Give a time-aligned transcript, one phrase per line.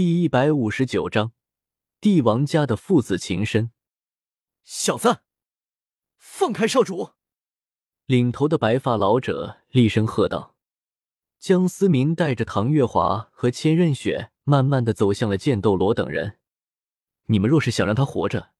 [0.00, 1.32] 第一百五十九章，
[2.00, 3.70] 帝王家的父子情深。
[4.62, 5.18] 小子，
[6.16, 7.10] 放开少主！
[8.06, 10.56] 领头的白发老者厉声喝道。
[11.38, 16.38] 江思明带着唐月华和千仞雪，慢慢的走向了剑斗罗等人。
[17.26, 18.52] 你们若是想让他活着，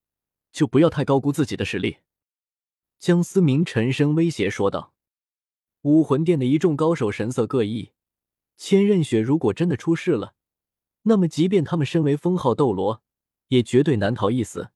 [0.52, 2.00] 就不要太高估自己的实力。
[2.98, 4.92] 江思明沉声威胁说道。
[5.80, 7.92] 武魂殿的一众高手神色各异。
[8.58, 10.34] 千仞雪如果真的出事了，
[11.02, 13.02] 那么即便他们身为封号斗罗，
[13.48, 14.70] 也绝对难逃一死。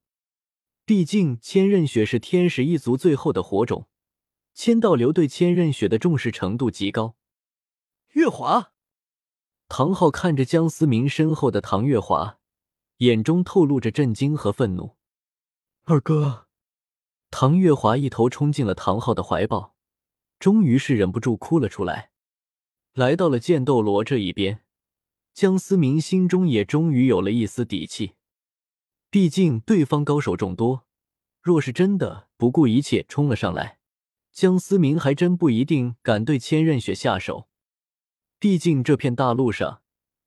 [0.84, 3.88] 毕竟千仞雪是天使一族最后的火种，
[4.52, 7.16] 千道流对千仞雪的重视程度极高。
[8.12, 8.72] 月华，
[9.68, 12.38] 唐昊看着江思明身后的唐月华，
[12.98, 14.96] 眼中透露着震惊和愤怒。
[15.84, 16.46] 二哥，
[17.30, 19.74] 唐月华一头冲进了唐昊的怀抱，
[20.38, 22.10] 终于是忍不住哭了出来。
[22.92, 24.63] 来到了剑斗罗这一边，
[25.34, 28.14] 江思明心中也终于有了一丝底气。
[29.10, 30.86] 毕竟对方高手众多，
[31.42, 33.80] 若是真的不顾一切冲了上来，
[34.30, 37.48] 江思明还真不一定敢对千仞雪下手。
[38.38, 39.82] 毕竟这片大陆上，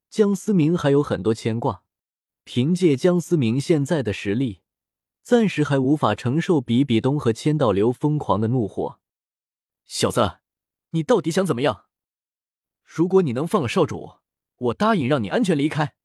[0.10, 1.84] 江思明还有很多牵挂。
[2.44, 4.62] 凭借江思明现在的实力，
[5.24, 9.00] 暂时还无法承受比比东和千道流疯狂的怒火。
[9.86, 10.40] 小子，
[10.90, 11.86] 你到底想怎么样？
[12.84, 14.16] 如果你能放了少主，
[14.58, 15.96] 我答应让你安全离开。”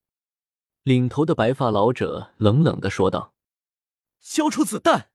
[0.84, 3.34] 领头的白发老者冷冷的说道。
[4.20, 5.11] “交出子弹！”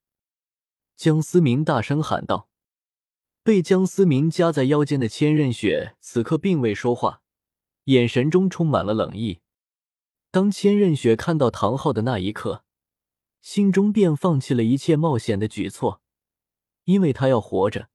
[0.95, 2.49] 江思明大声喊道。
[3.43, 7.21] 被江思明夹在腰间的千仞雪此刻并未说话，
[7.85, 9.39] 眼神中充满了冷意。
[10.31, 12.65] 当千仞雪看到唐昊的那一刻，
[13.39, 16.01] 心中便放弃了一切冒险的举措，
[16.83, 17.89] 因为他要活着，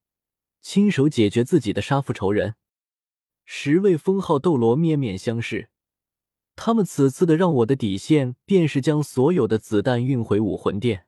[0.62, 2.55] 亲手解决自己的杀父仇人。
[3.55, 5.69] 十位封号斗罗面面相视，
[6.56, 11.06] 他们此次的让我的底线便是将所有的子弹运回武魂殿。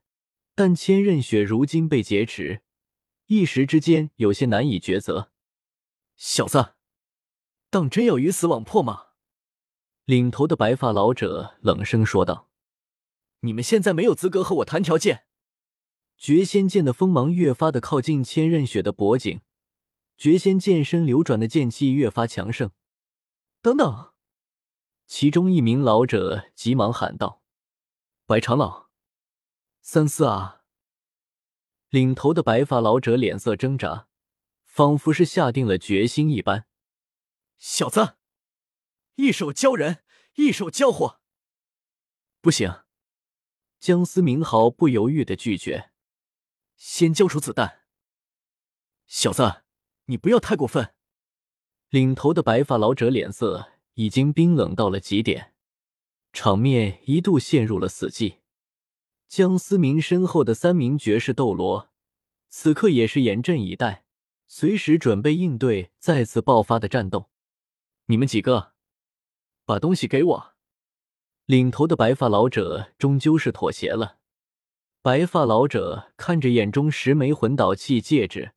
[0.55, 2.61] 但千仞雪如今被劫持，
[3.29, 5.33] 一时之间有些难以抉择。
[6.17, 6.75] 小子，
[7.71, 9.07] 当真要鱼死网破吗？
[10.05, 12.51] 领头的白发老者冷声说道
[13.41, 15.25] ：“你们现在没有资格和我谈条件。”
[16.19, 19.41] 绝仙剑的锋芒越发的靠近千仞雪的脖颈。
[20.17, 22.71] 绝仙剑身流转的剑气越发强盛。
[23.61, 24.13] 等等！
[25.07, 27.43] 其中一名老者急忙喊道
[28.27, 28.89] ：“白长老，
[29.83, 30.63] 三思啊！”
[31.91, 34.09] 领头的白发老者脸色挣扎，
[34.65, 36.67] 仿佛是下定了决心一般。
[37.59, 38.17] 小子，
[39.17, 40.05] 一手教人，
[40.35, 41.21] 一手教货。
[42.41, 42.85] 不行！
[43.79, 45.93] 江思明毫不犹豫的拒绝。
[46.77, 47.85] 先交出子弹，
[49.07, 49.64] 小子。
[50.07, 50.93] 你不要太过分！
[51.89, 55.55] 领头的白发老者脸色已经冰冷到了极点，
[56.33, 58.39] 场面一度陷入了死寂。
[59.29, 61.91] 江思明身后的三名绝世斗罗
[62.51, 64.05] 此刻也是严阵以待，
[64.47, 67.31] 随时准备应对再次爆发的战斗。
[68.07, 68.73] 你们几个，
[69.65, 70.55] 把东西给我！
[71.47, 74.19] 领头的白发老者终究是妥协了。
[75.01, 78.53] 白发老者看着眼中十枚魂导器戒指。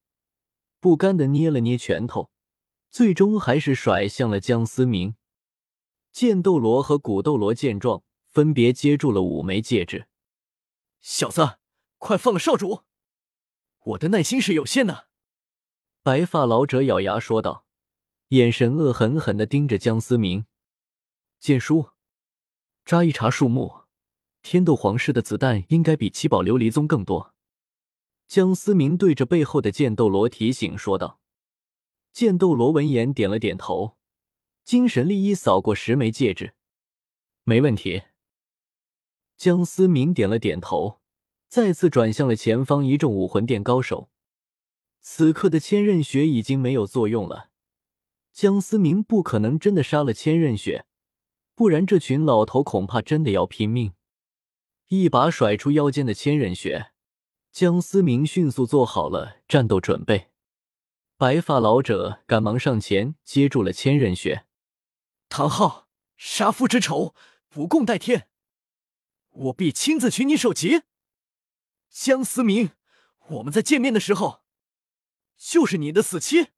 [0.80, 2.32] 不甘的捏了捏拳头，
[2.90, 5.16] 最终还是甩向了江思明。
[6.12, 10.08] 剑斗罗和古斗罗见状，分别接住了五枚戒指。
[11.00, 11.60] 小子，
[11.98, 12.84] 快放了少主！
[13.80, 15.08] 我的耐心是有限的。
[16.04, 17.66] 白发老者咬牙说道，
[18.30, 20.46] 眼神恶狠狠的盯着江思明。
[21.40, 21.92] 剑叔，
[22.84, 23.84] 扎一茬树木，
[24.42, 27.36] 天斗皇室的子弹应该比七宝琉璃宗更多。
[28.28, 31.22] 江思明对着背后的剑斗罗提醒说道
[32.12, 33.96] ：“剑斗罗闻言点了点头，
[34.66, 36.54] 精神力一扫过十枚戒指，
[37.44, 38.04] 没问题。”
[39.38, 41.00] 江思明点了点头，
[41.48, 44.10] 再次转向了前方一众武魂殿高手。
[45.00, 47.52] 此刻的千仞雪已经没有作用了，
[48.34, 50.86] 江思明不可能真的杀了千仞雪，
[51.56, 53.94] 不然这群老头恐怕真的要拼命。
[54.88, 56.92] 一把甩出腰间的千仞雪。
[57.60, 60.30] 江思明迅速做好了战斗准备，
[61.18, 64.46] 白发老者赶忙上前接住了千仞雪。
[65.28, 65.88] 唐昊，
[66.18, 67.16] 杀父之仇
[67.50, 68.30] 不共戴天，
[69.32, 70.84] 我必亲自取你首级。
[71.90, 72.74] 江思明，
[73.30, 74.44] 我们在见面的时候，
[75.36, 76.50] 就是你的死期。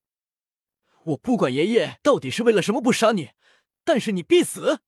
[1.03, 3.29] 我不管爷爷到底是为了什么不杀你，
[3.85, 4.81] 但是你必死。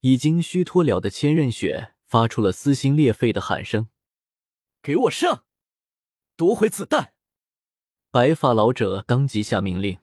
[0.00, 3.88] 已经虚脱了的千仞雪发出了撕心裂肺的喊声。
[4.84, 5.46] 给我上！
[6.36, 7.14] 夺回子弹！
[8.10, 9.98] 白发老者当即下命令：“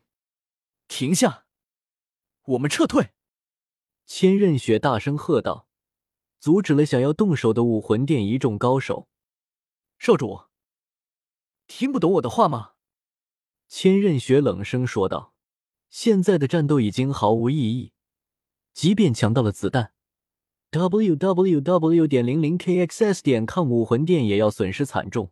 [0.90, 1.46] 停下！
[2.46, 3.12] 我们撤退！”
[4.08, 5.68] 千仞雪大声喝道，
[6.40, 9.08] 阻止了想要动手的武魂殿一众高手。
[10.00, 10.46] 少主，
[11.68, 12.72] 听不懂我的话吗？
[13.68, 15.36] 千仞雪冷声说道
[15.92, 17.94] ：“现在的战斗已经毫无意义，
[18.74, 19.94] 即便抢到了子弹
[20.72, 22.08] ，w w w.
[22.08, 23.22] 点零零 k x s.
[23.22, 25.32] 点 com 武魂殿也要损失惨重。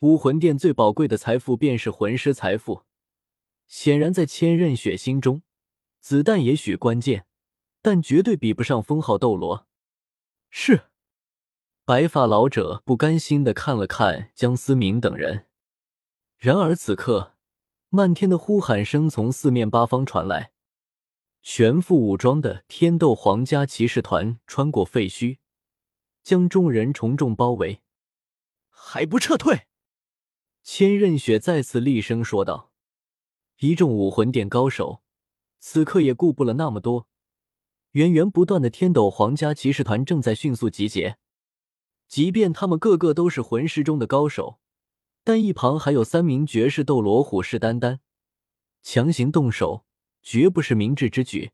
[0.00, 2.82] 武魂殿最宝贵的财富便是魂师财富，
[3.66, 5.42] 显然在千仞雪心中，
[6.00, 7.26] 子弹也许关键，
[7.82, 9.66] 但绝对比不上封号斗罗。”
[10.50, 10.82] 是。
[11.84, 15.46] 白发老者不甘心的看了看江思明等人，
[16.36, 17.34] 然而此刻。
[17.90, 20.52] 漫天的呼喊声从四面八方传来，
[21.50, 25.38] 全副武装的天斗皇家骑士团穿过废墟，
[26.22, 27.80] 将众人重重包围。
[28.68, 29.62] 还不撤退！
[30.62, 32.70] 千仞雪再次厉声说道。
[33.60, 35.00] 一众武魂殿高手
[35.58, 37.08] 此刻也顾不了那么多，
[37.92, 41.16] 源源不断的天斗皇家骑士团正在迅速集结。
[42.06, 44.60] 即便他们个个都是魂师中的高手。
[45.24, 48.00] 但一旁还有三名绝世斗罗虎视眈眈，
[48.82, 49.86] 强行动手
[50.30, 51.52] 绝不是明智之举。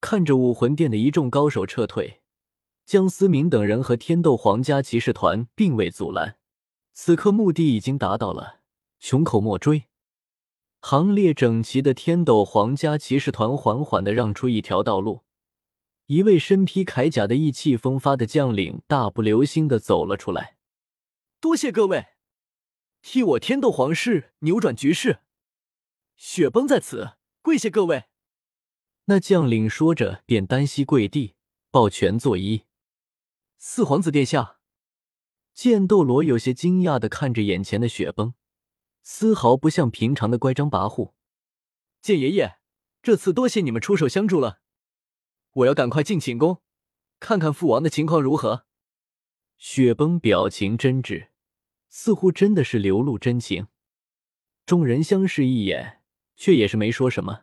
[0.00, 2.22] 看着武魂殿的一众高手撤退，
[2.86, 6.38] 江思明等人和天斗皇家骑士团并未阻拦。
[6.94, 8.60] 此刻目的已经达到了，
[8.98, 9.84] 穷寇莫追。
[10.80, 15.20] 行列整齐的天斗皇家骑士团缓缓的让出一条道路，
[16.06, 20.56] 一位身披铠甲的意气风发的将领大步流星的走了出来。
[21.38, 22.06] 多谢各位。
[23.02, 25.18] 替我天斗皇室扭转局势，
[26.16, 28.04] 雪崩在此，跪谢各位。
[29.04, 31.34] 那将领说着，便单膝跪地，
[31.70, 32.64] 抱拳作揖。
[33.58, 34.60] 四皇子殿下，
[35.52, 38.32] 剑斗罗有些惊讶的看着眼前的雪崩，
[39.02, 41.12] 丝毫不像平常的乖张跋扈。
[42.00, 42.56] 剑爷爷，
[43.02, 44.60] 这次多谢你们出手相助了，
[45.52, 46.62] 我要赶快进寝宫，
[47.20, 48.64] 看看父王的情况如何。
[49.58, 51.28] 雪崩表情真挚。
[51.90, 53.66] 似乎真的是流露真情，
[54.64, 56.02] 众人相视一眼，
[56.36, 57.42] 却也是没说什么。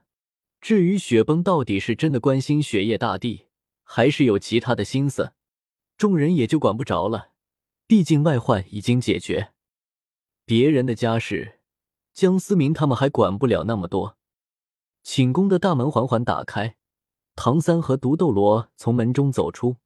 [0.60, 3.48] 至于雪崩到底是真的关心雪夜大帝，
[3.84, 5.34] 还是有其他的心思，
[5.98, 7.32] 众人也就管不着了。
[7.88, 9.54] 毕竟外患已经解决，
[10.46, 11.60] 别人的家事，
[12.14, 14.18] 江思明他们还管不了那么多。
[15.04, 16.78] 寝宫的大门缓缓打开，
[17.36, 19.78] 唐三和毒斗罗从门中走出，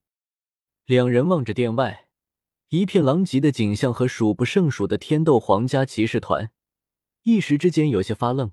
[0.85, 2.09] 两人望着殿外。
[2.69, 6.51] 一片狼藉的景象和数不胜数的天斗皇家骑士团，
[7.23, 8.51] 一时之间有些发愣。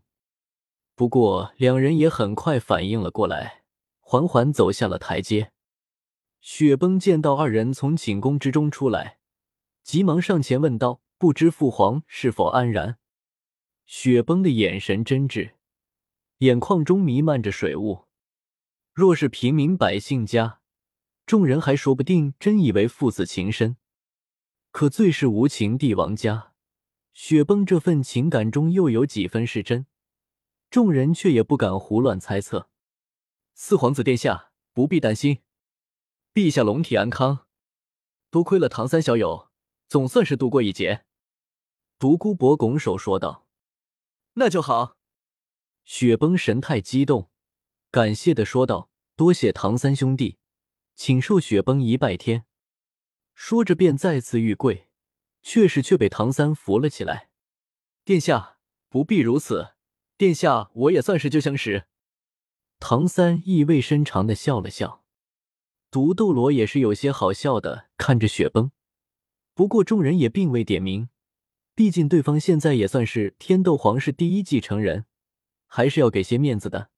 [1.02, 3.64] 不过两人也很快反应了过来，
[3.98, 5.50] 缓缓走下了台阶。
[6.40, 9.18] 雪崩见到二人从寝宫之中出来，
[9.82, 12.98] 急忙上前问道：“不知父皇是否安然？”
[13.84, 15.54] 雪崩的眼神真挚，
[16.38, 18.04] 眼眶中弥漫着水雾。
[18.92, 20.60] 若是平民百姓家，
[21.26, 23.76] 众人还说不定真以为父子情深。
[24.70, 26.52] 可最是无情帝王家，
[27.12, 29.86] 雪崩这份情感中又有几分是真？
[30.72, 32.70] 众人却也不敢胡乱猜测。
[33.52, 35.42] 四皇子殿下不必担心，
[36.32, 37.46] 陛下龙体安康，
[38.30, 39.50] 多亏了唐三小友，
[39.86, 41.04] 总算是度过一劫。
[41.98, 43.46] 独孤博拱手说道
[44.32, 44.96] ：“那就好。”
[45.84, 47.30] 雪崩神态激动，
[47.90, 50.38] 感谢的说道：“多谢唐三兄弟，
[50.94, 52.46] 请受雪崩一拜天。”
[53.36, 54.88] 说着，便再次欲跪，
[55.42, 57.28] 却是却被唐三扶了起来。
[58.06, 58.56] 殿下
[58.88, 59.74] 不必如此，
[60.22, 61.86] 殿下我也算是旧相识。
[62.78, 65.02] 唐三意味深长的笑了笑。
[65.90, 68.70] 毒斗罗也是有些好笑的看着雪崩，
[69.52, 71.08] 不过众人也并未点名，
[71.74, 75.06] 毕竟对方现在也算是天斗皇室第一继承人，
[75.66, 76.90] 还是要给些面子的。